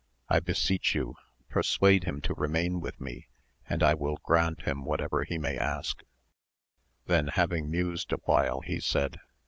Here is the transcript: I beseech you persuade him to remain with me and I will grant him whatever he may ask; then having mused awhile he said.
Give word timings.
I 0.29 0.39
beseech 0.39 0.95
you 0.95 1.13
persuade 1.47 2.05
him 2.05 2.21
to 2.21 2.33
remain 2.33 2.79
with 2.81 2.99
me 2.99 3.27
and 3.69 3.83
I 3.83 3.93
will 3.93 4.17
grant 4.23 4.63
him 4.63 4.83
whatever 4.83 5.23
he 5.25 5.37
may 5.37 5.55
ask; 5.59 6.01
then 7.05 7.27
having 7.27 7.69
mused 7.69 8.11
awhile 8.11 8.61
he 8.61 8.79
said. 8.79 9.19